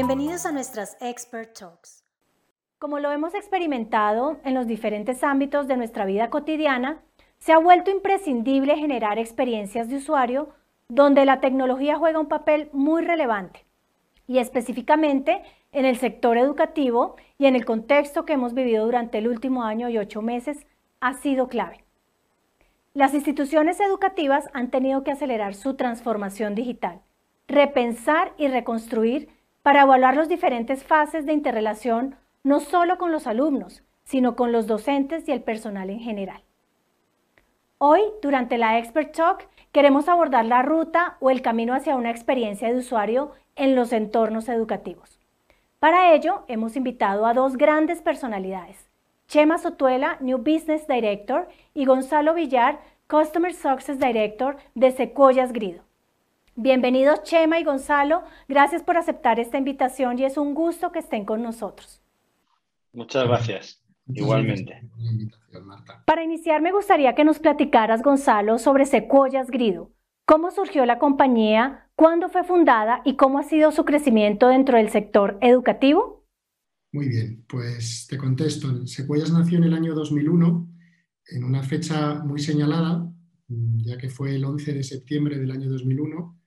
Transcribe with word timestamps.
Bienvenidos 0.00 0.46
a 0.46 0.52
nuestras 0.52 0.96
Expert 1.02 1.52
Talks. 1.58 2.06
Como 2.78 3.00
lo 3.00 3.12
hemos 3.12 3.34
experimentado 3.34 4.38
en 4.44 4.54
los 4.54 4.66
diferentes 4.66 5.22
ámbitos 5.22 5.68
de 5.68 5.76
nuestra 5.76 6.06
vida 6.06 6.30
cotidiana, 6.30 7.02
se 7.36 7.52
ha 7.52 7.58
vuelto 7.58 7.90
imprescindible 7.90 8.78
generar 8.78 9.18
experiencias 9.18 9.90
de 9.90 9.96
usuario 9.96 10.48
donde 10.88 11.26
la 11.26 11.40
tecnología 11.40 11.98
juega 11.98 12.18
un 12.18 12.28
papel 12.28 12.70
muy 12.72 13.02
relevante 13.02 13.66
y 14.26 14.38
específicamente 14.38 15.42
en 15.70 15.84
el 15.84 15.98
sector 15.98 16.38
educativo 16.38 17.16
y 17.36 17.44
en 17.44 17.54
el 17.54 17.66
contexto 17.66 18.24
que 18.24 18.32
hemos 18.32 18.54
vivido 18.54 18.86
durante 18.86 19.18
el 19.18 19.28
último 19.28 19.64
año 19.64 19.90
y 19.90 19.98
ocho 19.98 20.22
meses 20.22 20.66
ha 21.00 21.12
sido 21.12 21.46
clave. 21.48 21.84
Las 22.94 23.12
instituciones 23.12 23.78
educativas 23.80 24.46
han 24.54 24.70
tenido 24.70 25.04
que 25.04 25.10
acelerar 25.12 25.54
su 25.54 25.74
transformación 25.74 26.54
digital, 26.54 27.02
repensar 27.48 28.32
y 28.38 28.48
reconstruir 28.48 29.38
para 29.62 29.82
evaluar 29.82 30.16
las 30.16 30.28
diferentes 30.28 30.84
fases 30.84 31.26
de 31.26 31.32
interrelación 31.32 32.16
no 32.42 32.60
solo 32.60 32.98
con 32.98 33.12
los 33.12 33.26
alumnos, 33.26 33.82
sino 34.04 34.34
con 34.34 34.52
los 34.52 34.66
docentes 34.66 35.28
y 35.28 35.32
el 35.32 35.42
personal 35.42 35.90
en 35.90 36.00
general. 36.00 36.42
Hoy, 37.78 38.00
durante 38.22 38.58
la 38.58 38.78
Expert 38.78 39.14
Talk, 39.14 39.48
queremos 39.72 40.08
abordar 40.08 40.44
la 40.44 40.62
ruta 40.62 41.16
o 41.20 41.30
el 41.30 41.42
camino 41.42 41.74
hacia 41.74 41.96
una 41.96 42.10
experiencia 42.10 42.68
de 42.68 42.78
usuario 42.78 43.32
en 43.56 43.74
los 43.74 43.92
entornos 43.92 44.48
educativos. 44.48 45.18
Para 45.78 46.12
ello, 46.12 46.44
hemos 46.48 46.76
invitado 46.76 47.24
a 47.26 47.32
dos 47.32 47.56
grandes 47.56 48.02
personalidades, 48.02 48.90
Chema 49.28 49.58
Sotuela, 49.58 50.18
New 50.20 50.38
Business 50.38 50.86
Director, 50.86 51.48
y 51.72 51.84
Gonzalo 51.84 52.34
Villar, 52.34 52.80
Customer 53.08 53.54
Success 53.54 53.98
Director 53.98 54.56
de 54.74 54.90
Secuoyas 54.90 55.52
Grido. 55.52 55.82
Bienvenidos 56.56 57.22
Chema 57.22 57.60
y 57.60 57.64
Gonzalo, 57.64 58.22
gracias 58.48 58.82
por 58.82 58.96
aceptar 58.96 59.38
esta 59.38 59.56
invitación 59.56 60.18
y 60.18 60.24
es 60.24 60.36
un 60.36 60.52
gusto 60.54 60.90
que 60.90 60.98
estén 60.98 61.24
con 61.24 61.42
nosotros. 61.42 62.02
Muchas 62.92 63.24
gracias, 63.24 63.82
igualmente. 64.08 64.82
Para 66.06 66.24
iniciar 66.24 66.60
me 66.60 66.72
gustaría 66.72 67.14
que 67.14 67.24
nos 67.24 67.38
platicaras, 67.38 68.02
Gonzalo, 68.02 68.58
sobre 68.58 68.84
Secuoyas 68.84 69.48
Grido. 69.48 69.92
¿Cómo 70.26 70.50
surgió 70.50 70.84
la 70.86 70.98
compañía? 70.98 71.88
¿Cuándo 71.94 72.28
fue 72.28 72.42
fundada? 72.42 73.00
¿Y 73.04 73.14
cómo 73.16 73.38
ha 73.38 73.44
sido 73.44 73.70
su 73.70 73.84
crecimiento 73.84 74.48
dentro 74.48 74.76
del 74.76 74.90
sector 74.90 75.38
educativo? 75.40 76.26
Muy 76.92 77.08
bien, 77.08 77.44
pues 77.48 78.08
te 78.08 78.18
contesto. 78.18 78.86
Secuellas 78.86 79.32
nació 79.32 79.58
en 79.58 79.64
el 79.64 79.74
año 79.74 79.94
2001, 79.94 80.68
en 81.28 81.44
una 81.44 81.62
fecha 81.62 82.22
muy 82.24 82.40
señalada, 82.40 83.08
ya 83.48 83.96
que 83.98 84.10
fue 84.10 84.34
el 84.34 84.44
11 84.44 84.74
de 84.74 84.82
septiembre 84.82 85.38
del 85.38 85.52
año 85.52 85.70
2001. 85.70 86.39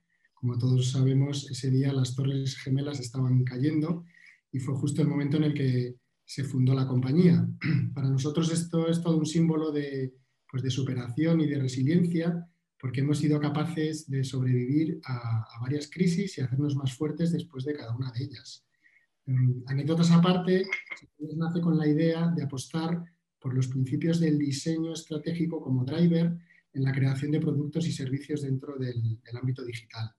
Como 0.44 0.58
todos 0.58 0.90
sabemos, 0.90 1.50
ese 1.50 1.70
día 1.70 1.90
las 1.90 2.14
Torres 2.14 2.58
Gemelas 2.58 3.00
estaban 3.00 3.44
cayendo 3.44 4.04
y 4.52 4.58
fue 4.58 4.74
justo 4.74 5.00
el 5.00 5.08
momento 5.08 5.38
en 5.38 5.44
el 5.44 5.54
que 5.54 5.96
se 6.22 6.44
fundó 6.44 6.74
la 6.74 6.86
compañía. 6.86 7.48
Para 7.94 8.10
nosotros 8.10 8.52
esto 8.52 8.86
es 8.86 9.00
todo 9.00 9.16
un 9.16 9.24
símbolo 9.24 9.72
de, 9.72 10.12
pues 10.50 10.62
de 10.62 10.68
superación 10.68 11.40
y 11.40 11.46
de 11.46 11.58
resiliencia, 11.58 12.46
porque 12.78 13.00
hemos 13.00 13.20
sido 13.20 13.40
capaces 13.40 14.06
de 14.10 14.22
sobrevivir 14.22 15.00
a, 15.06 15.46
varias 15.62 15.90
crisis 15.90 16.36
y 16.36 16.42
hacernos 16.42 16.76
más 16.76 16.92
fuertes 16.92 17.32
después 17.32 17.64
de 17.64 17.76
cada 17.76 17.96
una 17.96 18.12
de 18.12 18.24
ellas. 18.24 18.66
Mm, 19.24 19.62
anécdotas 19.64 20.10
aparte, 20.10 20.66
nace 21.38 21.62
con 21.62 21.78
la 21.78 21.88
idea 21.88 22.30
de 22.36 22.42
apostar 22.42 23.02
por 23.40 23.54
los 23.54 23.68
principios 23.68 24.20
del 24.20 24.36
diseño 24.36 24.92
estratégico 24.92 25.62
como 25.62 25.86
driver 25.86 26.36
en 26.74 26.82
la 26.82 26.92
creación 26.92 27.30
de 27.30 27.40
productos 27.40 27.86
y 27.86 27.92
servicios 27.92 28.42
dentro 28.42 28.76
del, 28.76 29.18
ámbito 29.40 29.64
digital. 29.64 30.14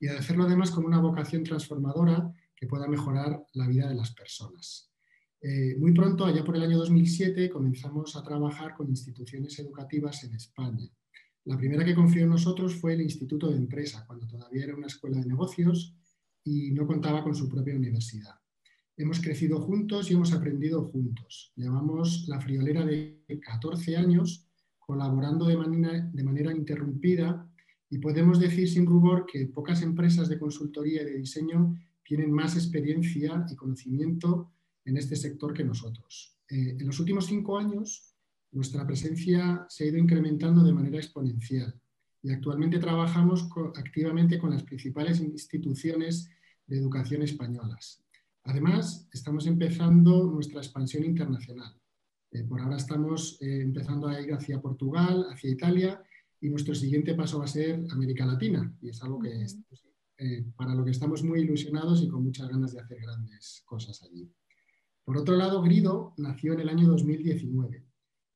Y 0.00 0.06
de 0.06 0.18
hacerlo 0.18 0.44
además 0.44 0.70
con 0.70 0.84
una 0.84 1.00
vocación 1.00 1.42
transformadora 1.44 2.32
que 2.54 2.66
pueda 2.66 2.88
mejorar 2.88 3.44
la 3.54 3.66
vida 3.66 3.88
de 3.88 3.94
las 3.94 4.12
personas. 4.12 4.90
Eh, 5.40 5.76
muy 5.78 5.92
pronto, 5.92 6.24
allá 6.24 6.44
por 6.44 6.56
el 6.56 6.62
año 6.62 6.78
2007, 6.78 7.50
comenzamos 7.50 8.16
a 8.16 8.22
trabajar 8.22 8.74
con 8.74 8.88
instituciones 8.88 9.58
educativas 9.58 10.24
en 10.24 10.34
España. 10.34 10.88
La 11.44 11.56
primera 11.56 11.84
que 11.84 11.94
confió 11.94 12.24
en 12.24 12.30
nosotros 12.30 12.74
fue 12.74 12.94
el 12.94 13.02
Instituto 13.02 13.48
de 13.48 13.56
Empresa, 13.56 14.04
cuando 14.06 14.26
todavía 14.26 14.64
era 14.64 14.74
una 14.74 14.88
escuela 14.88 15.18
de 15.18 15.26
negocios 15.26 15.94
y 16.42 16.72
no 16.72 16.86
contaba 16.86 17.22
con 17.22 17.34
su 17.34 17.48
propia 17.48 17.76
universidad. 17.76 18.34
Hemos 18.96 19.20
crecido 19.20 19.60
juntos 19.60 20.10
y 20.10 20.14
hemos 20.14 20.32
aprendido 20.32 20.82
juntos. 20.82 21.52
Llevamos 21.54 22.26
la 22.28 22.40
friolera 22.40 22.84
de 22.84 23.22
14 23.44 23.96
años 23.96 24.48
colaborando 24.78 25.46
de 25.46 25.56
manera, 25.56 26.10
de 26.12 26.24
manera 26.24 26.52
interrumpida 26.52 27.48
y 27.90 27.98
podemos 27.98 28.40
decir 28.40 28.68
sin 28.68 28.86
rubor 28.86 29.26
que 29.26 29.46
pocas 29.46 29.82
empresas 29.82 30.28
de 30.28 30.38
consultoría 30.38 31.02
y 31.02 31.04
de 31.04 31.18
diseño 31.18 31.76
tienen 32.02 32.32
más 32.32 32.56
experiencia 32.56 33.46
y 33.50 33.56
conocimiento 33.56 34.52
en 34.84 34.96
este 34.96 35.16
sector 35.16 35.52
que 35.52 35.64
nosotros. 35.64 36.36
Eh, 36.48 36.76
en 36.78 36.86
los 36.86 36.98
últimos 37.00 37.26
cinco 37.26 37.58
años, 37.58 38.14
nuestra 38.52 38.86
presencia 38.86 39.66
se 39.68 39.84
ha 39.84 39.88
ido 39.88 39.98
incrementando 39.98 40.62
de 40.62 40.72
manera 40.72 40.98
exponencial 40.98 41.74
y 42.22 42.32
actualmente 42.32 42.78
trabajamos 42.78 43.48
activamente 43.76 44.38
con 44.38 44.50
las 44.50 44.62
principales 44.62 45.20
instituciones 45.20 46.28
de 46.66 46.78
educación 46.78 47.22
españolas. 47.22 48.02
Además, 48.44 49.08
estamos 49.12 49.46
empezando 49.46 50.24
nuestra 50.24 50.60
expansión 50.60 51.04
internacional. 51.04 51.74
Eh, 52.30 52.44
por 52.44 52.60
ahora 52.60 52.76
estamos 52.76 53.38
eh, 53.40 53.60
empezando 53.60 54.08
a 54.08 54.20
ir 54.20 54.32
hacia 54.32 54.60
Portugal, 54.60 55.26
hacia 55.30 55.50
Italia 55.50 56.02
y 56.40 56.48
nuestro 56.48 56.74
siguiente 56.74 57.14
paso 57.14 57.38
va 57.38 57.44
a 57.44 57.48
ser 57.48 57.84
América 57.90 58.26
Latina 58.26 58.74
y 58.80 58.90
es 58.90 59.02
algo 59.02 59.18
que 59.20 59.46
eh, 60.18 60.44
para 60.56 60.74
lo 60.74 60.84
que 60.84 60.90
estamos 60.90 61.22
muy 61.22 61.40
ilusionados 61.40 62.02
y 62.02 62.08
con 62.08 62.24
muchas 62.24 62.48
ganas 62.48 62.72
de 62.72 62.80
hacer 62.80 63.00
grandes 63.00 63.62
cosas 63.66 64.02
allí. 64.02 64.30
Por 65.04 65.16
otro 65.16 65.36
lado, 65.36 65.62
Grido 65.62 66.14
nació 66.16 66.54
en 66.54 66.60
el 66.60 66.68
año 66.68 66.88
2019. 66.88 67.84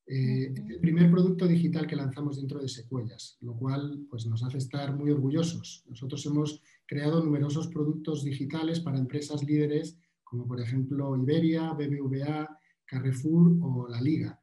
es 0.07 0.57
el 0.69 0.81
primer 0.81 1.11
producto 1.11 1.47
digital 1.47 1.87
que 1.87 1.97
lanzamos 1.97 2.37
dentro 2.37 2.61
de 2.61 2.69
Secuellas, 2.69 3.39
lo 3.41 3.57
cual 3.57 4.07
pues, 4.11 4.27
nos 4.27 4.43
hace 4.43 4.59
estar 4.59 4.95
muy 4.95 5.11
orgullosos. 5.11 5.85
Nosotros 5.89 6.25
hemos 6.27 6.63
creado 6.87 7.25
numerosos 7.25 7.69
productos 7.69 8.25
digitales 8.25 8.81
para 8.81 8.99
empresas 8.99 9.43
líderes 9.43 9.99
como 10.31 10.47
por 10.47 10.61
ejemplo 10.61 11.17
Iberia, 11.17 11.73
BBVA, 11.73 12.49
Carrefour 12.87 13.59
o 13.63 13.89
La 13.89 14.01
Liga. 14.01 14.40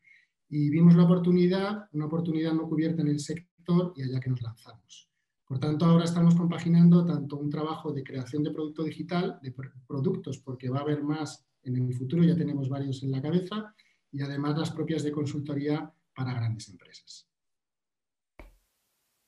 Y 0.50 0.70
vimos 0.70 0.96
la 0.96 1.04
oportunidad, 1.04 1.90
una 1.92 2.06
oportunidad 2.06 2.54
no 2.54 2.68
cubierta 2.68 3.02
en 3.02 3.10
el 3.10 3.20
sector 3.20 3.94
y 3.96 4.04
allá 4.04 4.20
que 4.20 4.30
nos 4.30 4.42
lanzamos. 4.42 5.10
Por 5.46 5.60
tanto, 5.60 5.86
ahora 5.86 6.04
estamos 6.04 6.36
compaginando 6.36 7.06
tanto 7.06 7.38
un 7.38 7.50
trabajo 7.50 7.94
de 7.94 8.04
creación 8.04 8.44
de 8.44 8.52
producto 8.52 8.84
digital, 8.84 9.40
de 9.42 9.54
productos, 9.88 10.40
porque 10.40 10.70
va 10.70 10.80
a 10.80 10.82
haber 10.82 11.04
más 11.04 11.48
en 11.64 11.76
el 11.76 11.94
futuro, 11.94 12.24
ya 12.24 12.36
tenemos 12.36 12.68
varios 12.70 13.02
en 13.04 13.12
la 13.12 13.22
cabeza, 13.22 13.74
y 14.12 14.22
además 14.22 14.58
las 14.58 14.72
propias 14.72 15.04
de 15.04 15.12
consultoría 15.12 15.94
para 16.14 16.34
grandes 16.34 16.70
empresas. 16.70 17.30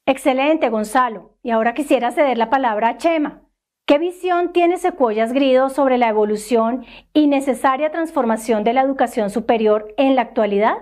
Excelente, 0.06 0.70
Gonzalo. 0.70 1.38
Y 1.44 1.52
ahora 1.52 1.74
quisiera 1.74 2.12
ceder 2.12 2.38
la 2.38 2.50
palabra 2.50 2.90
a 2.90 2.98
Chema. 2.98 3.44
¿Qué 3.86 3.98
visión 3.98 4.54
tiene 4.54 4.78
Secuoyas 4.78 5.34
Grido 5.34 5.70
sobre 5.70 5.98
la 5.98 6.10
evolución 6.10 6.86
y 7.14 7.28
necesaria 7.28 7.92
transformación 7.92 8.64
de 8.64 8.74
la 8.74 8.82
educación 8.82 9.30
superior 9.30 9.94
en 9.98 10.16
la 10.16 10.24
actualidad? 10.24 10.78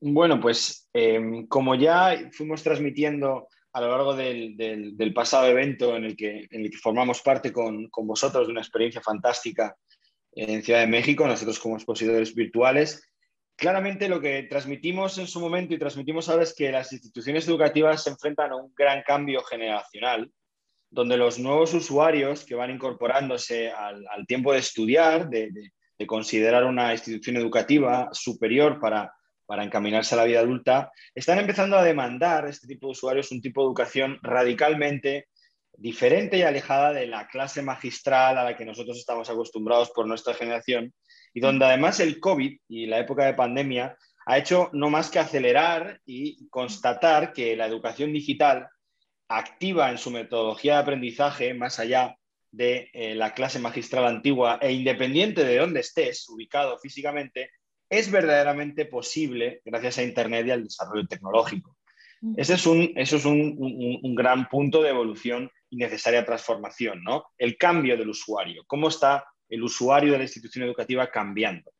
Bueno, 0.00 0.40
pues 0.40 0.88
em, 0.92 1.46
como 1.46 1.74
ya 1.74 2.30
fuimos 2.32 2.62
transmitiendo 2.62 3.48
a 3.72 3.80
lo 3.80 3.90
largo 3.90 4.14
del, 4.14 5.12
pasado 5.14 5.46
evento 5.46 5.96
en 5.96 6.04
el, 6.04 6.16
que, 6.16 6.48
formamos 6.82 7.20
parte 7.20 7.52
con, 7.52 7.90
vosotros 7.90 8.46
de 8.46 8.52
una 8.52 8.62
experiencia 8.62 9.02
fantástica 9.02 9.76
en 10.32 10.62
Ciudad 10.62 10.80
de 10.80 10.86
México, 10.86 11.26
nosotros 11.26 11.58
como 11.58 11.76
expositores 11.76 12.34
virtuales, 12.34 13.06
claramente 13.54 14.08
lo 14.08 14.20
que 14.20 14.44
transmitimos 14.44 15.18
en 15.18 15.26
su 15.26 15.40
momento 15.40 15.74
y 15.74 15.78
transmitimos 15.78 16.28
ahora 16.28 16.44
es 16.44 16.54
que 16.54 16.72
las 16.72 16.90
instituciones 16.92 17.46
educativas 17.48 18.02
se 18.02 18.10
enfrentan 18.10 18.52
a 18.52 18.56
un 18.56 18.72
gran 18.74 19.02
cambio 19.02 19.42
generacional, 19.42 20.30
donde 20.90 21.16
los 21.18 21.38
nuevos 21.38 21.74
usuarios 21.74 22.44
que 22.44 22.54
van 22.54 22.70
incorporándose 22.70 23.70
al, 23.70 24.26
tiempo 24.26 24.54
de 24.54 24.60
estudiar, 24.60 25.28
de, 25.28 25.50
considerar 26.06 26.64
una 26.64 26.92
institución 26.92 27.36
educativa 27.36 28.08
superior 28.12 28.78
para, 28.80 29.12
para 29.46 29.64
encaminarse 29.64 30.14
a 30.14 30.18
la 30.18 30.24
vida 30.24 30.40
adulta, 30.40 30.90
están 31.14 31.38
empezando 31.38 31.78
a 31.78 31.84
demandar 31.84 32.46
este 32.46 32.66
tipo 32.66 32.88
de 32.88 32.92
usuarios 32.92 33.32
un 33.32 33.40
tipo 33.40 33.62
de 33.62 33.66
educación 33.66 34.18
radicalmente 34.22 35.28
diferente 35.78 36.38
y 36.38 36.42
alejada 36.42 36.92
de 36.92 37.06
la 37.06 37.28
clase 37.28 37.62
magistral 37.62 38.38
a 38.38 38.44
la 38.44 38.56
que 38.56 38.64
nosotros 38.64 38.98
estamos 38.98 39.28
acostumbrados 39.30 39.90
por 39.90 40.06
nuestra 40.06 40.34
generación 40.34 40.92
y 41.32 41.40
donde 41.40 41.66
además 41.66 42.00
el 42.00 42.18
COVID 42.18 42.58
y 42.68 42.86
la 42.86 42.98
época 42.98 43.26
de 43.26 43.34
pandemia 43.34 43.96
ha 44.26 44.38
hecho 44.38 44.70
no 44.72 44.90
más 44.90 45.10
que 45.10 45.18
acelerar 45.18 46.00
y 46.04 46.48
constatar 46.48 47.32
que 47.32 47.56
la 47.56 47.66
educación 47.66 48.12
digital 48.12 48.68
activa 49.28 49.90
en 49.90 49.98
su 49.98 50.10
metodología 50.10 50.74
de 50.74 50.80
aprendizaje 50.80 51.54
más 51.54 51.78
allá 51.78 52.16
de 52.50 52.90
eh, 52.92 53.14
la 53.14 53.34
clase 53.34 53.58
magistral 53.58 54.06
antigua 54.06 54.58
e 54.62 54.72
independiente 54.72 55.44
de 55.44 55.58
dónde 55.58 55.80
estés 55.80 56.28
ubicado 56.28 56.78
físicamente, 56.78 57.50
es 57.88 58.10
verdaderamente 58.10 58.86
posible 58.86 59.60
gracias 59.64 59.98
a 59.98 60.02
Internet 60.02 60.46
y 60.46 60.50
al 60.50 60.64
desarrollo 60.64 61.06
tecnológico. 61.06 61.76
Ese 62.36 62.54
es, 62.54 62.66
un, 62.66 62.92
eso 62.96 63.16
es 63.16 63.24
un, 63.24 64.14
gran 64.14 64.48
punto 64.48 64.82
de 64.82 64.88
evolución 64.88 65.50
y 65.70 65.76
necesaria 65.76 66.24
transformación, 66.24 67.04
¿no? 67.04 67.26
El 67.36 67.56
cambio 67.56 67.96
del 67.96 68.08
usuario, 68.08 68.64
cómo 68.66 68.88
está 68.88 69.24
el 69.48 69.62
usuario 69.62 70.12
de 70.12 70.18
la 70.18 70.24
institución 70.24 70.64
educativa 70.64 71.10
cambiando. 71.10 71.70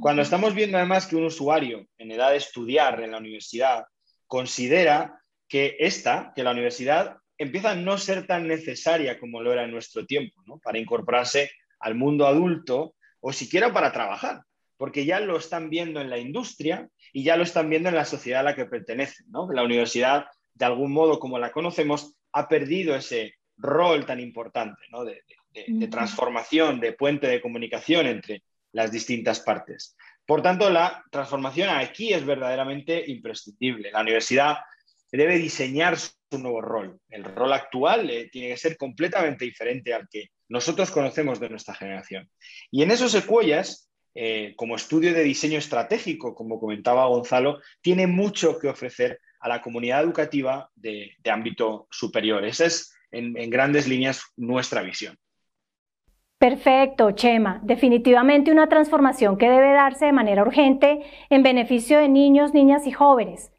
Cuando 0.00 0.22
estamos 0.22 0.54
viendo 0.54 0.78
además 0.78 1.06
que 1.06 1.16
un 1.16 1.24
usuario 1.24 1.86
en 1.98 2.12
edad 2.12 2.30
de 2.30 2.36
estudiar 2.36 3.02
en 3.02 3.10
la 3.10 3.18
universidad 3.18 3.84
considera 4.28 5.20
que 5.48 5.76
esta, 5.80 6.32
que 6.34 6.44
la 6.44 6.52
universidad 6.52 7.16
empieza 7.36 7.72
a 7.72 7.76
no 7.76 7.98
ser 7.98 8.26
tan 8.26 8.46
necesaria 8.46 9.18
como 9.18 9.42
lo 9.42 9.52
era 9.52 9.64
en 9.64 9.72
nuestro 9.72 10.06
tiempo, 10.06 10.40
¿no? 10.46 10.58
Para 10.58 10.78
incorporarse 10.78 11.50
al 11.80 11.96
mundo 11.96 12.26
adulto 12.26 12.94
o 13.20 13.32
siquiera 13.32 13.72
para 13.72 13.92
trabajar, 13.92 14.42
porque 14.82 15.04
ya 15.04 15.20
lo 15.20 15.36
están 15.36 15.70
viendo 15.70 16.00
en 16.00 16.10
la 16.10 16.18
industria 16.18 16.88
y 17.12 17.22
ya 17.22 17.36
lo 17.36 17.44
están 17.44 17.70
viendo 17.70 17.88
en 17.88 17.94
la 17.94 18.04
sociedad 18.04 18.40
a 18.40 18.42
la 18.42 18.56
que 18.56 18.64
pertenecen. 18.64 19.26
¿no? 19.30 19.48
La 19.52 19.62
universidad, 19.62 20.26
de 20.54 20.64
algún 20.64 20.90
modo, 20.90 21.20
como 21.20 21.38
la 21.38 21.52
conocemos, 21.52 22.16
ha 22.32 22.48
perdido 22.48 22.96
ese 22.96 23.36
rol 23.56 24.04
tan 24.06 24.18
importante 24.18 24.82
de, 25.54 25.86
transformación, 25.86 26.80
de 26.80 26.94
puente 26.94 27.28
de 27.28 27.40
comunicación 27.40 28.08
entre 28.08 28.42
las 28.72 28.90
distintas 28.90 29.38
partes. 29.38 29.96
Por 30.26 30.42
tanto, 30.42 30.68
la 30.68 31.04
transformación 31.12 31.68
aquí 31.70 32.12
es 32.12 32.26
verdaderamente 32.26 33.04
imprescindible. 33.08 33.92
La 33.92 34.00
universidad 34.00 34.56
debe 35.12 35.38
diseñar 35.38 35.96
su 35.96 36.10
nuevo 36.32 36.60
rol. 36.60 36.98
El 37.08 37.22
rol 37.22 37.52
actual 37.52 38.10
eh, 38.10 38.28
tiene 38.32 38.48
que 38.48 38.56
ser 38.56 38.76
completamente 38.76 39.44
diferente 39.44 39.94
al 39.94 40.08
que 40.10 40.30
nosotros 40.48 40.90
conocemos 40.90 41.38
de 41.38 41.50
nuestra 41.50 41.72
generación. 41.72 42.28
Y 42.72 42.82
en 42.82 42.90
esos 42.90 43.12
secuellas, 43.12 43.91
eh, 44.14 44.54
como 44.56 44.76
estudio 44.76 45.12
de 45.14 45.22
diseño 45.22 45.58
estratégico, 45.58 46.34
como 46.34 46.60
comentaba 46.60 47.06
Gonzalo, 47.06 47.60
tiene 47.80 48.06
mucho 48.06 48.58
que 48.58 48.68
ofrecer 48.68 49.20
a 49.40 49.48
la 49.48 49.62
comunidad 49.62 50.02
educativa 50.02 50.70
de, 50.74 51.16
ámbito 51.30 51.88
superior. 51.90 52.44
Esa 52.44 52.66
es, 52.66 52.94
en, 53.10 53.36
en 53.36 53.50
grandes 53.50 53.88
líneas, 53.88 54.22
nuestra 54.36 54.82
visión. 54.82 55.16
Perfecto, 56.38 57.12
Chema. 57.12 57.60
Definitivamente 57.62 58.50
una 58.50 58.68
transformación 58.68 59.38
que 59.38 59.48
debe 59.48 59.72
darse 59.72 60.06
de 60.06 60.12
manera 60.12 60.42
urgente 60.42 61.00
en 61.30 61.42
beneficio 61.42 61.98
de 61.98 62.08
niños, 62.08 62.52
niñas 62.52 62.86
y 62.86 62.92
jóvenes. 62.92 63.52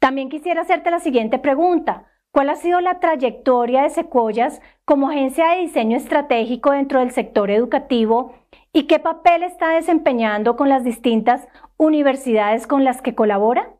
También 0.00 0.28
quisiera 0.28 0.62
hacerte 0.62 0.90
la 0.90 0.98
siguiente 0.98 1.38
pregunta. 1.38 2.10
¿Cuál 2.34 2.50
ha 2.50 2.56
sido 2.56 2.80
la 2.80 2.98
trayectoria 2.98 3.84
de 3.84 3.90
Secuoyas 3.90 4.60
como 4.84 5.08
agencia 5.08 5.52
de 5.52 5.60
diseño 5.60 5.96
estratégico 5.96 6.72
dentro 6.72 6.98
del 6.98 7.12
sector 7.12 7.48
educativo 7.48 8.34
y 8.72 8.88
qué 8.88 8.98
papel 8.98 9.44
está 9.44 9.70
desempeñando 9.70 10.56
con 10.56 10.68
las 10.68 10.82
distintas 10.82 11.46
universidades 11.76 12.66
con 12.66 12.82
las 12.82 13.02
que 13.02 13.14
colabora? 13.14 13.76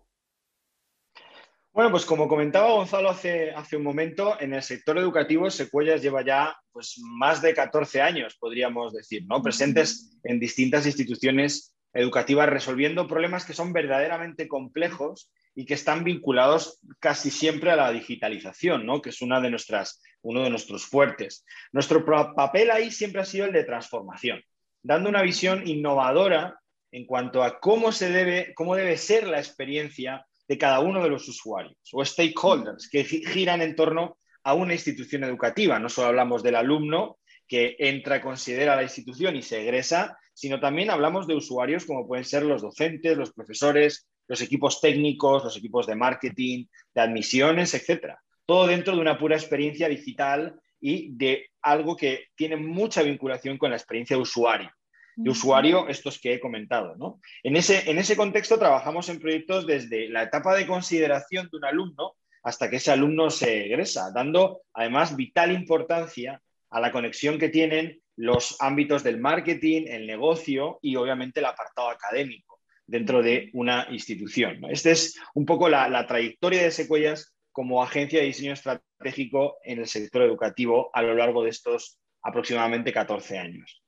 Bueno, 1.72 1.90
pues 1.90 2.06
como 2.06 2.28
comentaba 2.28 2.70
Gonzalo 2.70 3.10
hace, 3.10 3.50
hace 3.50 3.76
un 3.76 3.82
momento, 3.82 4.40
en 4.40 4.54
el 4.54 4.62
sector 4.62 4.98
educativo 4.98 5.50
Secuellas 5.50 6.00
lleva 6.00 6.24
ya 6.24 6.56
pues, 6.70 7.00
más 7.02 7.42
de 7.42 7.54
14 7.54 8.02
años, 8.02 8.36
podríamos 8.38 8.92
decir, 8.92 9.24
¿no? 9.26 9.42
presentes 9.42 10.16
en 10.22 10.38
distintas 10.38 10.86
instituciones 10.86 11.74
educativas 11.92 12.48
resolviendo 12.48 13.08
problemas 13.08 13.44
que 13.44 13.52
son 13.52 13.72
verdaderamente 13.72 14.46
complejos 14.46 15.28
y 15.54 15.66
que 15.66 15.74
están 15.74 16.04
vinculados 16.04 16.80
casi 16.98 17.30
siempre 17.30 17.70
a 17.70 17.76
la 17.76 17.92
digitalización, 17.92 18.84
¿no? 18.84 19.00
que 19.00 19.10
es 19.10 19.22
una 19.22 19.40
de 19.40 19.50
nuestras, 19.50 20.02
uno 20.22 20.42
de 20.42 20.50
nuestros 20.50 20.84
fuertes. 20.84 21.44
Nuestro 21.72 22.04
papel 22.04 22.70
ahí 22.70 22.90
siempre 22.90 23.20
ha 23.20 23.24
sido 23.24 23.46
el 23.46 23.52
de 23.52 23.64
transformación, 23.64 24.42
dando 24.82 25.08
una 25.08 25.22
visión 25.22 25.66
innovadora 25.66 26.58
en 26.90 27.06
cuanto 27.06 27.42
a 27.42 27.58
cómo, 27.58 27.92
se 27.92 28.10
debe, 28.10 28.52
cómo 28.54 28.76
debe 28.76 28.96
ser 28.96 29.26
la 29.26 29.38
experiencia 29.38 30.26
de 30.46 30.58
cada 30.58 30.80
uno 30.80 31.02
de 31.02 31.08
los 31.08 31.28
usuarios 31.28 31.76
o 31.92 32.04
stakeholders 32.04 32.88
que 32.88 33.04
giran 33.04 33.62
en 33.62 33.74
torno 33.74 34.18
a 34.42 34.54
una 34.54 34.74
institución 34.74 35.24
educativa. 35.24 35.78
No 35.78 35.88
solo 35.88 36.08
hablamos 36.08 36.42
del 36.42 36.56
alumno 36.56 37.18
que 37.48 37.76
entra, 37.78 38.20
considera 38.20 38.76
la 38.76 38.82
institución 38.82 39.36
y 39.36 39.42
se 39.42 39.62
egresa, 39.62 40.18
sino 40.34 40.60
también 40.60 40.90
hablamos 40.90 41.26
de 41.26 41.34
usuarios 41.34 41.84
como 41.84 42.06
pueden 42.06 42.24
ser 42.24 42.42
los 42.42 42.62
docentes, 42.62 43.16
los 43.16 43.32
profesores, 43.32 44.06
los 44.26 44.40
equipos 44.40 44.80
técnicos, 44.80 45.44
los 45.44 45.56
equipos 45.56 45.86
de 45.86 45.94
marketing, 45.94 46.66
de 46.94 47.00
admisiones, 47.00 47.74
etcétera. 47.74 48.20
Todo 48.46 48.66
dentro 48.66 48.94
de 48.94 49.00
una 49.00 49.18
pura 49.18 49.36
experiencia 49.36 49.88
digital 49.88 50.60
y 50.80 51.16
de 51.16 51.50
algo 51.62 51.96
que 51.96 52.26
tiene 52.34 52.56
mucha 52.56 53.02
vinculación 53.02 53.58
con 53.58 53.70
la 53.70 53.76
experiencia 53.76 54.16
de 54.16 54.22
usuario. 54.22 54.70
De 55.16 55.30
usuario, 55.30 55.88
estos 55.88 56.18
que 56.18 56.34
he 56.34 56.40
comentado. 56.40 56.96
¿no? 56.96 57.20
En, 57.42 57.56
ese, 57.56 57.88
en 57.90 57.98
ese 57.98 58.16
contexto 58.16 58.58
trabajamos 58.58 59.08
en 59.08 59.20
proyectos 59.20 59.66
desde 59.66 60.08
la 60.08 60.24
etapa 60.24 60.54
de 60.54 60.66
consideración 60.66 61.48
de 61.50 61.56
un 61.56 61.64
alumno 61.64 62.16
hasta 62.42 62.68
que 62.68 62.76
ese 62.76 62.90
alumno 62.90 63.30
se 63.30 63.66
egresa, 63.66 64.10
dando 64.14 64.62
además 64.74 65.16
vital 65.16 65.52
importancia 65.52 66.42
a 66.68 66.80
la 66.80 66.92
conexión 66.92 67.38
que 67.38 67.48
tienen 67.48 68.00
los 68.16 68.56
ámbitos 68.60 69.02
del 69.02 69.18
marketing, 69.18 69.84
el 69.86 70.06
negocio 70.06 70.78
y 70.82 70.96
obviamente 70.96 71.40
el 71.40 71.46
apartado 71.46 71.88
académico 71.88 72.53
dentro 72.86 73.22
de 73.22 73.50
una 73.52 73.86
institución. 73.90 74.58
Esta 74.68 74.90
es 74.90 75.18
un 75.34 75.46
poco 75.46 75.68
la, 75.68 76.06
trayectoria 76.06 76.62
de 76.62 76.70
Secuellas 76.70 77.34
como 77.52 77.82
agencia 77.82 78.20
de 78.20 78.26
diseño 78.26 78.52
estratégico 78.52 79.56
en 79.62 79.78
el 79.78 79.86
sector 79.86 80.22
educativo 80.22 80.90
a 80.92 81.02
lo 81.02 81.14
largo 81.14 81.44
de 81.44 81.50
estos 81.50 81.98
aproximadamente 82.22 82.92
14 82.92 83.38
años. 83.38 83.82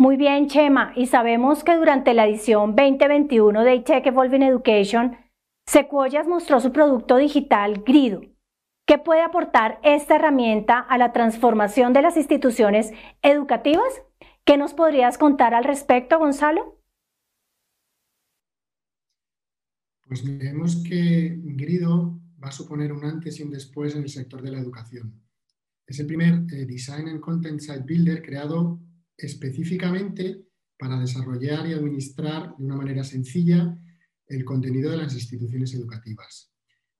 Muy 0.00 0.16
bien, 0.16 0.46
Chema. 0.46 0.92
Y 0.94 1.06
sabemos 1.06 1.64
que 1.64 1.74
durante 1.74 2.14
la 2.14 2.26
edición 2.26 2.76
2021 2.76 3.64
de 3.64 3.80
Tech 3.80 4.06
Evolving 4.06 4.42
Education, 4.42 5.16
Secuoyas 5.68 6.26
mostró 6.26 6.60
su 6.60 6.72
producto 6.72 7.16
digital 7.16 7.82
Grido. 7.84 8.22
¿Qué 8.86 8.96
puede 8.96 9.20
aportar 9.20 9.80
esta 9.82 10.16
herramienta 10.16 10.78
a 10.78 10.96
la 10.96 11.12
transformación 11.12 11.92
de 11.92 12.00
las 12.00 12.16
instituciones 12.16 12.94
educativas? 13.20 14.02
¿Qué 14.46 14.56
nos 14.56 14.72
podrías 14.72 15.18
contar 15.18 15.52
al 15.52 15.64
respecto, 15.64 16.18
Gonzalo? 16.18 16.77
Pues 20.08 20.24
vemos 20.24 20.76
que 20.76 21.38
Grido 21.38 22.18
va 22.42 22.48
a 22.48 22.52
suponer 22.52 22.94
un 22.94 23.04
antes 23.04 23.38
y 23.38 23.42
un 23.42 23.50
después 23.50 23.94
en 23.94 24.04
el 24.04 24.08
sector 24.08 24.40
de 24.40 24.50
la 24.50 24.58
educación. 24.58 25.22
Es 25.86 26.00
el 26.00 26.06
primer 26.06 26.46
eh, 26.50 26.64
Design 26.64 27.08
and 27.08 27.20
Content 27.20 27.60
Site 27.60 27.84
Builder 27.86 28.22
creado 28.22 28.80
específicamente 29.14 30.46
para 30.78 30.98
desarrollar 30.98 31.66
y 31.66 31.74
administrar 31.74 32.56
de 32.56 32.64
una 32.64 32.76
manera 32.76 33.04
sencilla 33.04 33.78
el 34.26 34.44
contenido 34.46 34.90
de 34.90 34.96
las 34.96 35.12
instituciones 35.12 35.74
educativas. 35.74 36.54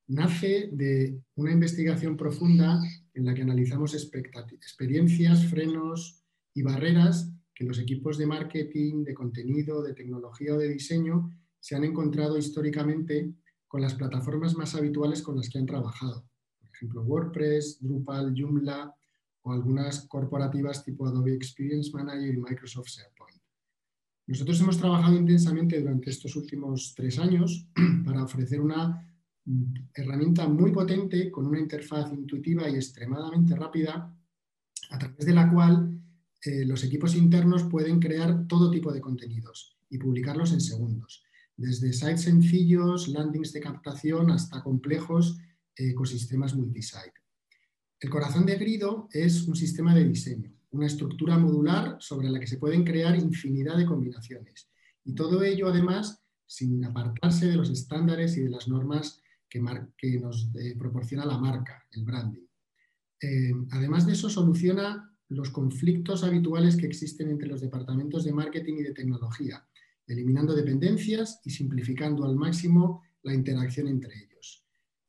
Nace 0.08 0.68
de 0.72 1.18
una 1.36 1.52
investigación 1.52 2.14
profunda 2.14 2.78
en 3.14 3.24
la 3.24 3.32
que 3.32 3.42
analizamos 3.42 3.94
experiencias, 3.94 5.46
frenos 5.46 6.22
y 6.52 6.60
barreras 6.60 7.32
que 7.54 7.64
los 7.64 7.78
equipos 7.78 8.18
de 8.18 8.26
marketing, 8.26 9.04
de 9.04 9.14
contenido, 9.14 9.82
de 9.82 9.94
tecnología 9.94 10.54
o 10.54 10.58
de 10.58 10.68
diseño 10.68 11.30
se 11.60 11.76
han 11.76 11.84
encontrado 11.84 12.38
históricamente 12.38 13.34
con 13.66 13.82
las 13.82 13.94
plataformas 13.94 14.56
más 14.56 14.74
habituales 14.74 15.22
con 15.22 15.36
las 15.36 15.48
que 15.48 15.58
han 15.58 15.66
trabajado. 15.66 16.26
Por 16.58 16.70
ejemplo, 16.70 17.02
WordPress, 17.02 17.78
Drupal, 17.80 18.34
Joomla 18.36 18.94
o 19.42 19.52
algunas 19.52 20.06
corporativas 20.08 20.84
tipo 20.84 21.06
Adobe 21.06 21.34
Experience 21.34 21.90
Manager 21.92 22.34
y 22.34 22.38
Microsoft 22.38 22.88
SharePoint. 22.88 23.40
Nosotros 24.26 24.60
hemos 24.60 24.78
trabajado 24.78 25.16
intensamente 25.16 25.80
durante 25.80 26.10
estos 26.10 26.36
últimos 26.36 26.94
tres 26.94 27.18
años 27.18 27.66
para 28.04 28.24
ofrecer 28.24 28.60
una 28.60 29.06
mm, 29.44 29.74
herramienta 29.94 30.48
muy 30.48 30.72
potente 30.72 31.30
con 31.30 31.46
una 31.46 31.60
interfaz 31.60 32.12
intuitiva 32.12 32.68
y 32.68 32.76
extremadamente 32.76 33.54
rápida 33.54 34.14
a 34.90 34.98
través 34.98 35.26
de 35.26 35.34
la 35.34 35.50
cual 35.50 36.00
eh, 36.44 36.64
los 36.64 36.84
equipos 36.84 37.14
internos 37.14 37.64
pueden 37.64 38.00
crear 38.00 38.46
todo 38.46 38.70
tipo 38.70 38.92
de 38.92 39.00
contenidos 39.00 39.76
y 39.90 39.98
publicarlos 39.98 40.52
en 40.52 40.60
segundos 40.60 41.24
desde 41.58 41.92
sites 41.92 42.22
sencillos, 42.22 43.08
landings 43.08 43.52
de 43.52 43.60
captación, 43.60 44.30
hasta 44.30 44.62
complejos 44.62 45.38
ecosistemas 45.74 46.54
multisite. 46.54 47.12
El 48.00 48.10
corazón 48.10 48.46
de 48.46 48.56
Grido 48.56 49.08
es 49.12 49.46
un 49.48 49.56
sistema 49.56 49.92
de 49.94 50.04
diseño, 50.04 50.52
una 50.70 50.86
estructura 50.86 51.36
modular 51.36 51.96
sobre 51.98 52.30
la 52.30 52.38
que 52.38 52.46
se 52.46 52.58
pueden 52.58 52.84
crear 52.84 53.16
infinidad 53.16 53.76
de 53.76 53.86
combinaciones. 53.86 54.70
Y 55.04 55.14
todo 55.14 55.42
ello, 55.42 55.68
además, 55.68 56.22
sin 56.46 56.84
apartarse 56.84 57.46
de 57.46 57.56
los 57.56 57.70
estándares 57.70 58.36
y 58.36 58.42
de 58.42 58.50
las 58.50 58.68
normas 58.68 59.20
que, 59.48 59.60
nos 59.60 60.50
eh, 60.54 60.76
proporciona 60.78 61.26
la 61.26 61.38
marca, 61.38 61.84
el 61.90 62.04
branding. 62.04 62.46
Eh, 63.20 63.52
además 63.72 64.06
de 64.06 64.12
eso, 64.12 64.30
soluciona 64.30 65.12
los 65.28 65.50
conflictos 65.50 66.22
habituales 66.22 66.76
que 66.76 66.86
existen 66.86 67.30
entre 67.30 67.48
los 67.48 67.60
departamentos 67.60 68.24
de 68.24 68.32
marketing 68.32 68.74
y 68.78 68.82
de 68.84 68.94
tecnología, 68.94 69.66
eliminando 70.08 70.54
dependencias 70.54 71.40
y 71.44 71.50
simplificando 71.50 72.24
al 72.24 72.34
máximo 72.34 73.02
la 73.22 73.34
interacción 73.34 73.88
entre 73.88 74.12
ellos. 74.14 74.64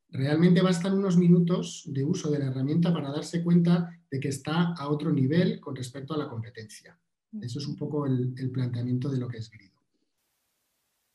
Realmente 0.09 0.61
bastan 0.61 0.97
unos 0.97 1.17
minutos 1.17 1.83
de 1.87 2.03
uso 2.03 2.29
de 2.29 2.39
la 2.39 2.47
herramienta 2.47 2.93
para 2.93 3.11
darse 3.11 3.43
cuenta 3.43 3.89
de 4.09 4.19
que 4.19 4.27
está 4.27 4.73
a 4.73 4.89
otro 4.89 5.11
nivel 5.11 5.59
con 5.59 5.75
respecto 5.75 6.13
a 6.13 6.17
la 6.17 6.29
competencia. 6.29 6.99
Eso 7.41 7.59
es 7.59 7.67
un 7.67 7.75
poco 7.75 8.05
el, 8.05 8.51
planteamiento 8.51 9.09
de 9.09 9.19
lo 9.19 9.27
que 9.27 9.37
es 9.37 9.49
Grido. 9.49 9.77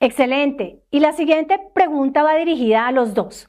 Excelente. 0.01 0.85
Y 0.91 1.01
la 1.01 1.13
siguiente 1.13 1.59
pregunta 1.75 2.23
va 2.23 2.37
dirigida 2.37 2.87
a 2.87 2.93
los 2.93 3.15
dos. 3.15 3.47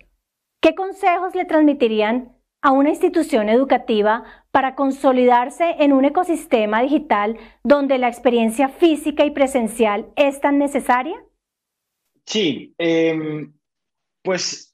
¿qué 0.65 0.73
consejos 0.73 1.35
le 1.35 1.45
transmitirían 1.45 2.35
a 2.63 2.71
una 2.71 2.89
institución 2.89 3.49
educativa 3.49 4.23
para 4.55 4.73
consolidarse 4.73 5.75
en 5.79 5.91
un 5.91 6.05
ecosistema 6.05 6.81
digital 6.81 7.37
donde 7.61 7.97
la 7.97 8.07
experiencia 8.07 8.69
física 8.69 9.25
y 9.25 9.31
presencial 9.31 10.13
es 10.15 10.39
tan 10.39 10.57
necesaria? 10.59 11.21
Sí, 12.25 12.73
em, 12.77 13.53
pues 14.21 14.73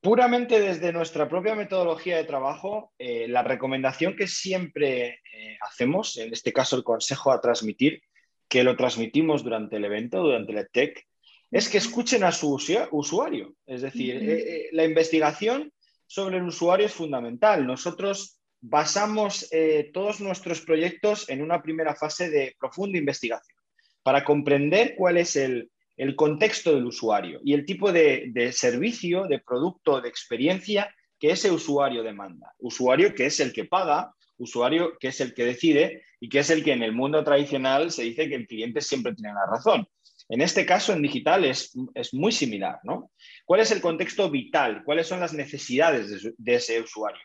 puramente 0.00 0.58
desde 0.58 0.92
nuestra 0.92 1.28
propia 1.28 1.54
metodología 1.54 2.16
de 2.16 2.24
trabajo, 2.24 2.92
eh, 2.98 3.28
la 3.28 3.44
recomendación 3.44 4.16
que 4.16 4.26
siempre 4.26 5.20
eh, 5.32 5.56
hacemos, 5.68 6.16
en 6.16 6.32
este 6.32 6.52
caso 6.52 6.74
el 6.74 6.82
consejo 6.82 7.30
a 7.30 7.40
transmitir, 7.40 8.02
que 8.48 8.64
lo 8.64 8.74
transmitimos 8.74 9.44
durante 9.44 9.76
el 9.76 9.84
evento, 9.84 10.20
durante 10.20 10.52
el 10.52 10.68
TEC, 10.68 11.06
es 11.52 11.68
que 11.68 11.78
escuchen 11.78 12.24
a 12.24 12.32
su 12.32 12.58
usuario. 12.90 13.54
Es 13.66 13.82
decir, 13.82 14.16
eh, 14.20 14.68
la 14.72 14.84
investigación 14.84 15.72
sobre 16.08 16.38
el 16.38 16.42
usuario 16.42 16.86
es 16.86 16.92
fundamental. 16.92 17.64
Nosotros 17.64 18.41
basamos 18.62 19.50
todos 19.92 20.20
nuestros 20.20 20.60
proyectos 20.62 21.28
en 21.28 21.42
una 21.42 21.62
primera 21.62 21.94
fase 21.94 22.30
de 22.30 22.56
profunda 22.58 22.96
investigación 22.96 23.58
para 24.02 24.24
comprender 24.24 24.94
cuál 24.96 25.18
es 25.18 25.36
el, 25.36 25.70
el 25.96 26.16
contexto 26.16 26.74
del 26.74 26.86
usuario 26.86 27.40
y 27.44 27.54
el 27.54 27.64
tipo 27.64 27.92
de, 27.92 28.50
servicio, 28.52 29.24
de 29.24 29.38
producto, 29.38 30.00
de 30.00 30.08
experiencia 30.08 30.92
que 31.18 31.30
ese 31.30 31.50
usuario 31.50 32.02
demanda. 32.02 32.52
Usuario 32.58 33.14
que 33.14 33.26
es 33.26 33.38
el 33.40 33.52
que 33.52 33.66
paga, 33.66 34.12
usuario 34.38 34.98
que 34.98 35.08
es 35.08 35.20
el 35.20 35.34
que 35.34 35.44
decide 35.44 36.02
y 36.18 36.28
que 36.28 36.40
es 36.40 36.50
el 36.50 36.64
que 36.64 36.72
en 36.72 36.82
el 36.82 36.92
mundo 36.92 37.22
tradicional 37.22 37.90
se 37.90 38.02
dice 38.02 38.28
que 38.28 38.34
el 38.34 38.46
cliente 38.46 38.80
siempre 38.80 39.14
tiene 39.14 39.34
la 39.34 39.46
razón. 39.46 39.86
En 40.28 40.40
este 40.40 40.64
caso, 40.64 40.92
en 40.92 41.02
digital, 41.02 41.44
es, 41.44 41.72
muy 42.12 42.32
similar. 42.32 42.78
¿no? 42.84 43.10
¿Cuál 43.44 43.60
es 43.60 43.70
el 43.70 43.80
contexto 43.80 44.30
vital? 44.30 44.82
¿Cuáles 44.84 45.06
son 45.06 45.20
las 45.20 45.34
necesidades 45.34 46.32
de 46.36 46.54
ese 46.54 46.80
usuario? 46.80 47.22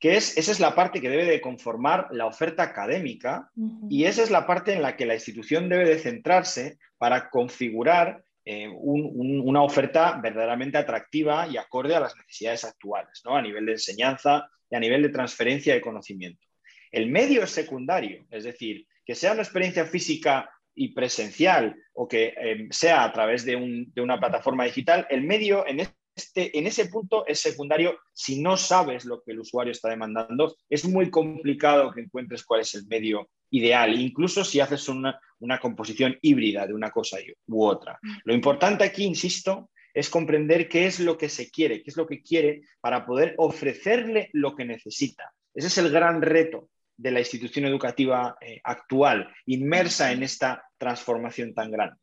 Que 0.00 0.16
es, 0.16 0.36
esa 0.38 0.50
es 0.50 0.60
la 0.60 0.74
parte 0.74 1.00
que 1.00 1.10
debe 1.10 1.26
de 1.26 1.42
conformar 1.42 2.08
la 2.10 2.24
oferta 2.24 2.62
académica 2.62 3.50
y 3.90 4.04
esa 4.04 4.22
es 4.22 4.30
la 4.30 4.46
parte 4.46 4.72
en 4.72 4.80
la 4.80 4.96
que 4.96 5.04
la 5.04 5.14
institución 5.14 5.68
debe 5.68 5.84
de 5.84 5.98
centrarse 5.98 6.78
para 6.96 7.28
configurar 7.28 8.24
eh, 8.46 8.68
una 8.72 9.62
oferta 9.62 10.18
verdaderamente 10.22 10.78
atractiva 10.78 11.46
y 11.46 11.58
acorde 11.58 11.94
a 11.94 12.00
las 12.00 12.16
necesidades 12.16 12.64
actuales, 12.64 13.20
¿no? 13.26 13.36
a 13.36 13.42
nivel 13.42 13.66
de 13.66 13.72
enseñanza 13.72 14.48
y 14.70 14.76
a 14.76 14.80
nivel 14.80 15.02
de 15.02 15.10
transferencia 15.10 15.74
de 15.74 15.82
conocimiento. 15.82 16.46
El 16.90 17.10
medio 17.10 17.42
es 17.44 17.50
secundario, 17.50 18.24
es 18.30 18.44
decir, 18.44 18.86
que 19.04 19.14
sea 19.14 19.32
una 19.32 19.42
experiencia 19.42 19.84
física 19.84 20.50
y 20.74 20.94
presencial 20.94 21.76
o 21.92 22.08
que 22.08 22.34
eh, 22.40 22.68
sea 22.70 23.04
a 23.04 23.12
través 23.12 23.44
de, 23.44 23.86
de, 23.92 24.00
una 24.00 24.18
plataforma 24.18 24.64
digital, 24.64 25.06
el 25.10 25.22
medio 25.22 25.66
en 25.66 25.80
este, 26.14 26.58
en 26.58 26.66
ese 26.66 26.86
punto 26.86 27.26
es 27.26 27.40
secundario 27.40 27.98
si 28.12 28.40
no 28.40 28.56
sabes 28.56 29.04
lo 29.04 29.22
que 29.22 29.32
el 29.32 29.40
usuario 29.40 29.72
está 29.72 29.88
demandando. 29.88 30.56
Es 30.68 30.84
muy 30.84 31.10
complicado 31.10 31.90
que 31.92 32.00
encuentres 32.00 32.44
cuál 32.44 32.60
es 32.60 32.74
el 32.74 32.86
medio 32.86 33.30
ideal, 33.50 33.98
incluso 33.98 34.44
si 34.44 34.60
haces 34.60 34.88
una, 34.88 35.18
composición 35.60 36.16
híbrida 36.20 36.66
de 36.66 36.74
una 36.74 36.90
cosa 36.90 37.18
u 37.48 37.64
otra. 37.64 37.98
Lo 38.24 38.34
importante 38.34 38.84
aquí, 38.84 39.04
insisto, 39.04 39.70
es 39.92 40.08
comprender 40.08 40.68
qué 40.68 40.86
es 40.86 41.00
lo 41.00 41.18
que 41.18 41.28
se 41.28 41.50
quiere, 41.50 41.82
qué 41.82 41.90
es 41.90 41.96
lo 41.96 42.06
que 42.06 42.22
quiere 42.22 42.62
para 42.80 43.04
poder 43.04 43.34
ofrecerle 43.38 44.30
lo 44.32 44.54
que 44.54 44.64
necesita. 44.64 45.32
Ese 45.54 45.66
es 45.66 45.78
el 45.78 45.90
gran 45.90 46.22
reto 46.22 46.68
de 46.96 47.10
la 47.10 47.20
institución 47.20 47.64
educativa 47.64 48.36
eh, 48.40 48.60
actual, 48.62 49.32
inmersa 49.46 50.12
en 50.12 50.22
esta 50.22 50.62
transformación 50.76 51.54
tan 51.54 51.70
grande. 51.70 51.96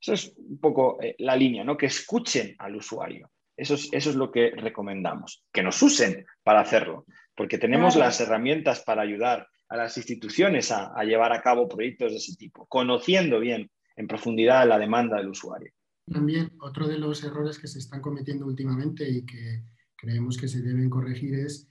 Eso 0.00 0.12
es 0.12 0.34
un 0.36 0.58
poco 0.58 0.98
eh, 1.00 1.14
la 1.18 1.34
línea, 1.34 1.64
¿no? 1.64 1.76
que 1.76 1.86
escuchen 1.86 2.54
al 2.58 2.76
usuario, 2.76 3.30
eso 3.56 3.74
es, 3.74 4.14
lo 4.14 4.30
que 4.30 4.50
recomendamos, 4.50 5.44
que 5.52 5.62
nos 5.62 5.82
usen 5.82 6.24
para 6.42 6.60
hacerlo, 6.60 7.06
porque 7.36 7.58
tenemos 7.58 7.96
las 7.96 8.20
herramientas 8.20 8.80
para 8.80 9.02
ayudar 9.02 9.46
a 9.68 9.76
las 9.76 9.96
instituciones 9.96 10.70
a, 10.70 11.02
llevar 11.04 11.32
a 11.32 11.42
cabo 11.42 11.68
proyectos 11.68 12.12
de 12.12 12.18
ese 12.18 12.36
tipo, 12.36 12.66
conociendo 12.66 13.40
bien 13.40 13.70
en 13.96 14.06
profundidad 14.06 14.66
la 14.66 14.78
demanda 14.78 15.16
del 15.16 15.28
usuario. 15.28 15.72
También 16.06 16.50
otro 16.60 16.88
de 16.88 16.98
los 16.98 17.22
errores 17.24 17.58
que 17.58 17.68
se 17.68 17.78
están 17.78 18.00
cometiendo 18.00 18.46
últimamente 18.46 19.08
y 19.08 19.24
que 19.24 19.62
creemos 19.96 20.36
que 20.36 20.48
se 20.48 20.60
deben 20.60 20.90
corregir 20.90 21.34
es 21.34 21.68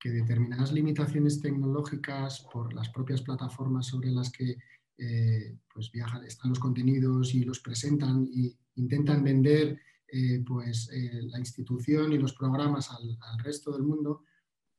que 0.00 0.10
determinadas 0.10 0.72
limitaciones 0.72 1.40
tecnológicas 1.40 2.46
por 2.52 2.72
las 2.74 2.88
propias 2.90 3.22
plataformas 3.22 3.86
sobre 3.86 4.10
las 4.10 4.30
que 4.30 4.56
eh, 4.98 5.56
pues 5.72 5.90
viajan, 5.90 6.24
están 6.24 6.50
los 6.50 6.60
contenidos 6.60 7.34
y 7.34 7.44
los 7.44 7.60
presentan 7.60 8.28
y 8.32 8.56
intentan 8.76 9.24
vender 9.24 9.80
eh, 10.08 10.42
pues, 10.46 10.90
eh, 10.92 11.22
la 11.24 11.38
institución 11.38 12.12
y 12.12 12.18
los 12.18 12.34
programas 12.34 12.90
al, 12.90 13.16
resto 13.42 13.72
del 13.72 13.82
mundo, 13.82 14.22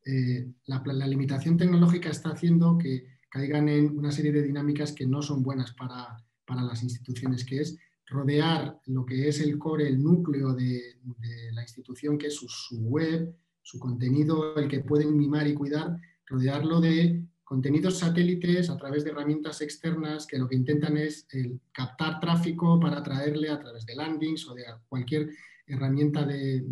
eh, 0.05 0.51
la, 0.67 1.07
limitación 1.07 1.57
tecnológica 1.57 2.09
está 2.09 2.29
haciendo 2.29 2.77
que 2.77 3.17
caigan 3.29 3.67
en 3.67 3.97
una 3.97 4.11
serie 4.11 4.31
de 4.31 4.43
dinámicas 4.43 4.93
que 4.93 5.05
no 5.05 5.21
son 5.21 5.43
buenas 5.43 5.73
para, 5.73 6.17
las 6.47 6.83
instituciones, 6.83 7.43
que 7.43 7.61
es 7.61 7.77
rodear 8.07 8.79
lo 8.85 9.05
que 9.05 9.27
es 9.27 9.39
el 9.39 9.57
core, 9.57 9.87
el 9.87 10.01
núcleo 10.01 10.53
de, 10.53 10.81
la 11.51 11.63
institución, 11.63 12.17
que 12.17 12.27
es 12.27 12.35
su, 12.35 12.79
web, 12.81 13.35
su 13.61 13.79
contenido, 13.79 14.55
el 14.55 14.67
que 14.67 14.81
pueden 14.81 15.17
mimar 15.17 15.47
y 15.47 15.55
cuidar, 15.55 15.97
rodearlo 16.27 16.79
de 16.79 17.25
contenidos 17.45 17.99
satélites 17.99 18.69
a 18.69 18.75
través 18.75 19.05
de 19.05 19.11
herramientas 19.11 19.61
externas 19.61 20.27
que 20.27 20.37
lo 20.37 20.49
que 20.49 20.55
intentan 20.55 20.97
es 20.97 21.27
captar 21.71 22.19
tráfico 22.19 22.79
para 22.79 23.01
traerle 23.01 23.49
a 23.49 23.59
través 23.59 23.85
de 23.85 23.95
landings 23.95 24.47
o 24.49 24.53
de 24.53 24.65
cualquier 24.89 25.29
herramienta 25.65 26.25
de, 26.25 26.65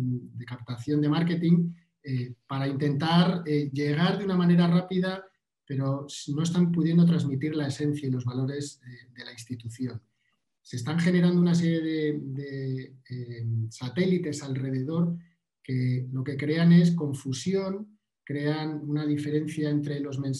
captación 0.46 1.00
de 1.00 1.08
marketing 1.08 1.72
eh, 2.02 2.34
para 2.46 2.68
intentar 2.68 3.42
eh, 3.46 3.70
llegar 3.72 4.18
de 4.18 4.24
una 4.24 4.36
manera 4.36 4.66
rápida, 4.66 5.24
pero 5.64 6.06
no 6.34 6.42
están 6.42 6.70
pudiendo 6.70 7.06
transmitir 7.06 7.56
la 7.56 7.68
esencia 7.68 8.06
y 8.06 8.12
los 8.12 8.24
valores 8.24 8.80
de 9.14 9.24
la 9.24 9.32
institución. 9.32 10.02
Se 10.64 10.76
están 10.76 10.98
generando 10.98 11.40
una 11.40 11.54
serie 11.54 12.18
de, 12.22 12.94
eh, 13.08 13.46
satélites 13.70 14.42
alrededor 14.42 15.16
que 15.62 16.06
lo 16.10 16.24
que 16.24 16.38
crean 16.38 16.72
es 16.72 16.92
confusión, 16.92 17.98
crean 18.24 18.80
una 18.88 19.06
diferencia 19.06 19.68
entre 19.68 20.00
los 20.00 20.18
mensajes 20.18 20.32